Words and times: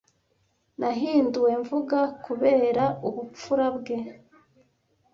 Nahinduwe 0.79 1.51
mvuga 1.61 1.99
kubera 2.25 2.83
ubupfura 3.07 3.65
bwe. 3.77 3.97